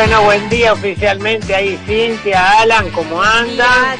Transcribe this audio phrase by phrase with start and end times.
[0.00, 3.98] Bueno, buen día oficialmente ahí, Cintia, Alan, ¿cómo andan?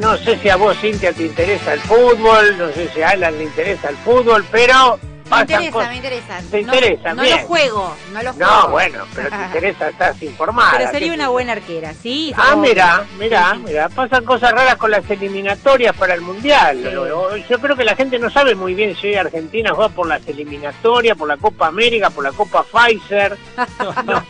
[0.00, 3.36] No sé si a vos, Cintia, te interesa el fútbol, no sé si a Alan
[3.36, 4.98] le interesa el fútbol, pero
[5.30, 5.88] Me interesa, cosas.
[5.90, 6.38] me interesa.
[6.50, 7.14] ¿Te No- interesa?
[7.14, 7.36] No, Bien.
[7.40, 8.50] lo juego, no lo juego.
[8.52, 10.78] No, bueno, pero te interesa, estás informada.
[10.78, 12.32] Pero sería una buena arquera, ¿sí?
[12.36, 16.78] Ah, mira, mira, mira, pasan cosas raras con las eliminatorias para el Mundial.
[16.82, 17.44] Sí.
[17.50, 20.26] Yo- creo que la gente no sabe muy bien si hoy Argentina juega por las
[20.28, 23.36] eliminatorias, por la Copa América, por la Copa Pfizer.
[24.04, 24.22] No.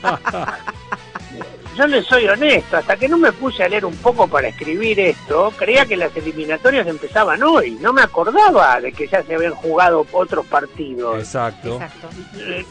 [1.77, 4.99] Yo le soy honesto, hasta que no me puse a leer un poco para escribir
[4.99, 7.73] esto, creía que las eliminatorias empezaban hoy.
[7.81, 11.19] No me acordaba de que ya se habían jugado otros partidos.
[11.19, 11.75] Exacto.
[11.75, 12.09] Exacto.
[12.39, 12.65] Eh,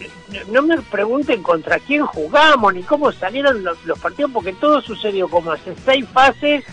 [0.50, 5.28] no me pregunten contra quién jugamos ni cómo salieron los, los partidos, porque todo sucedió
[5.28, 6.64] como hace seis fases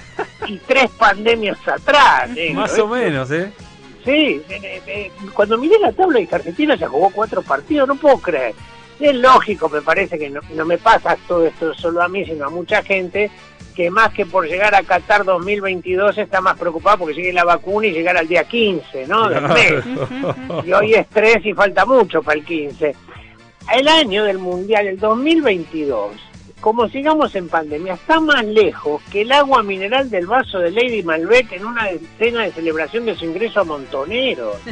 [0.46, 2.30] y tres pandemias atrás.
[2.36, 2.52] eh.
[2.54, 3.52] Más o menos, ¿eh?
[4.04, 8.18] Sí, eh, eh, cuando miré la tabla dije Argentina ya jugó cuatro partidos, no puedo
[8.18, 8.54] creer.
[9.00, 12.46] Es lógico, me parece que no, no me pasa todo esto solo a mí, sino
[12.46, 13.30] a mucha gente
[13.74, 17.86] que más que por llegar a Qatar 2022 está más preocupada porque llegue la vacuna
[17.86, 19.28] y llegar al día 15, ¿no?
[19.28, 19.84] Del mes.
[20.64, 22.94] Y hoy es 3 y falta mucho para el 15.
[23.74, 26.12] El año del Mundial, el 2022,
[26.60, 31.02] como sigamos en pandemia, está más lejos que el agua mineral del vaso de Lady
[31.02, 34.56] Malbec en una cena de celebración de su ingreso a Montonero.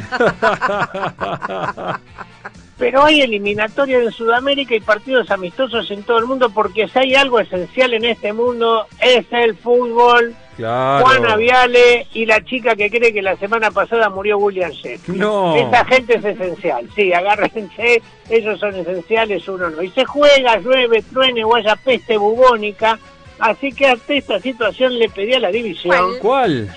[2.81, 7.13] Pero hay eliminatorias en Sudamérica y partidos amistosos en todo el mundo porque si hay
[7.13, 10.33] algo esencial en este mundo es el fútbol.
[10.57, 11.05] Claro.
[11.05, 15.15] Juana Viale y la chica que cree que la semana pasada murió William Shakespeare.
[15.15, 15.55] No.
[15.55, 19.83] Esa gente es esencial, sí, agárrense, ellos son esenciales, uno no.
[19.83, 22.97] Y se juega, llueve, truene o haya peste bubónica,
[23.37, 26.17] así que ante esta situación le pedí a la división.
[26.19, 26.75] ¿Cuál?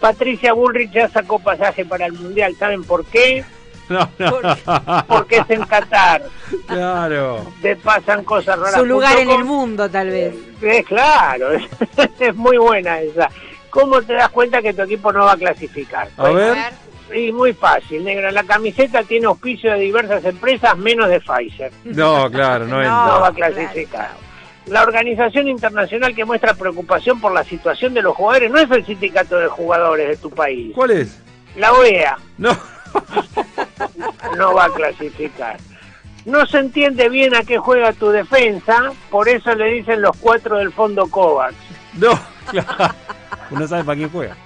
[0.00, 3.42] Patricia Bullrich ya sacó pasaje para el Mundial, ¿saben por qué?
[3.88, 5.04] No, no.
[5.06, 6.22] Porque es en Qatar,
[6.66, 7.46] Claro.
[7.62, 8.74] te pasan cosas raras.
[8.80, 10.34] Su lugar en el mundo, tal vez.
[10.62, 11.50] Eh, claro,
[12.18, 13.28] es muy buena esa.
[13.70, 16.08] ¿Cómo te das cuenta que tu equipo no va a clasificar?
[16.16, 16.56] A ver.
[17.14, 18.30] Y muy fácil, negro.
[18.32, 21.70] La camiseta tiene auspicio de diversas empresas, menos de Pfizer.
[21.84, 23.06] No, claro, no No.
[23.06, 23.54] No va a claro.
[23.54, 24.10] clasificar.
[24.66, 28.84] La organización internacional que muestra preocupación por la situación de los jugadores no es el
[28.84, 30.72] sindicato de jugadores de tu país.
[30.74, 31.22] ¿Cuál es?
[31.54, 32.50] La OEA No.
[34.36, 35.58] No va a clasificar.
[36.24, 40.56] No se entiende bien a qué juega tu defensa, por eso le dicen los cuatro
[40.56, 41.54] del fondo COVAX.
[41.94, 42.18] No,
[42.50, 42.94] claro.
[43.50, 44.36] Uno sabe para quién juega.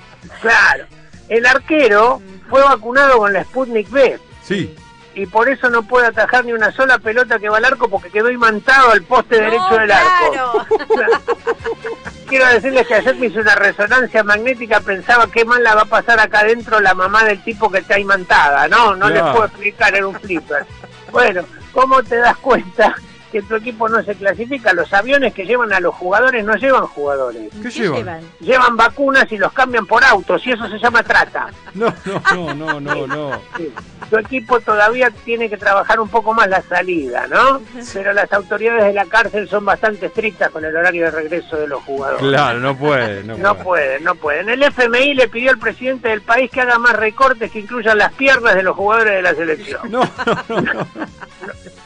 [0.42, 0.84] Claro.
[1.28, 2.20] El arquero
[2.50, 4.18] fue vacunado con la Sputnik B.
[4.42, 4.74] Sí.
[5.14, 8.10] y por eso no puede atajar ni una sola pelota que va al arco porque
[8.10, 10.66] quedó imantado al poste derecho del arco.
[12.30, 15.86] Quiero decirles que ayer me hice una resonancia magnética, pensaba qué mal la va a
[15.86, 18.94] pasar acá adentro la mamá del tipo que está imantada, ¿no?
[18.94, 20.64] No les puedo explicar, era un flipper.
[21.10, 21.42] Bueno,
[21.72, 22.94] ¿cómo te das cuenta
[23.30, 24.72] que tu equipo no se clasifica?
[24.72, 28.20] Los aviones que llevan a los jugadores no llevan jugadores, ¿Qué llevan?
[28.40, 31.48] llevan vacunas y los cambian por autos y eso se llama trata.
[31.72, 33.40] No, no, no, no, no, no.
[33.56, 33.72] Sí.
[34.10, 37.60] Tu equipo todavía tiene que trabajar un poco más la salida, ¿no?
[37.94, 41.68] Pero las autoridades de la cárcel son bastante estrictas con el horario de regreso de
[41.68, 42.20] los jugadores.
[42.22, 43.22] Claro, no puede.
[43.22, 44.48] No, No pueden, no pueden.
[44.48, 48.12] El FMI le pidió al presidente del país que haga más recortes que incluyan las
[48.14, 49.80] piernas de los jugadores de la selección.
[49.90, 50.00] No,
[50.48, 50.86] no, no, no.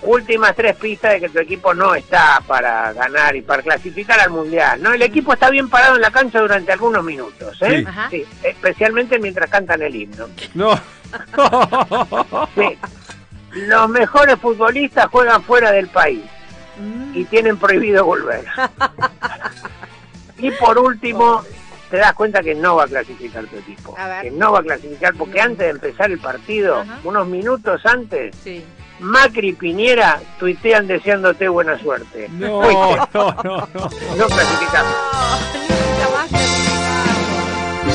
[0.06, 4.30] Últimas tres pistas de que tu equipo no está para ganar y para clasificar al
[4.30, 4.82] mundial.
[4.82, 7.78] No, el equipo está bien parado en la cancha durante algunos minutos, ¿eh?
[7.80, 7.84] Sí.
[7.86, 8.10] Ajá.
[8.10, 10.28] Sí, especialmente mientras cantan el himno.
[10.54, 10.78] No.
[12.54, 12.78] Sí.
[13.52, 16.22] Los mejores futbolistas juegan fuera del país
[16.76, 17.16] Mm.
[17.16, 18.44] y tienen prohibido volver.
[20.38, 21.44] Y por último,
[21.88, 23.94] te das cuenta que no va a clasificar tu equipo.
[24.22, 26.98] Que no va a clasificar porque antes de empezar el partido, Ajá.
[27.04, 28.64] unos minutos antes, Sí.
[29.04, 32.28] Macri y Piñera tuitean deseándote buena suerte.
[32.30, 32.62] No,
[33.12, 33.90] no, no, no.
[34.16, 34.94] no clasificamos.
[35.12, 35.93] No,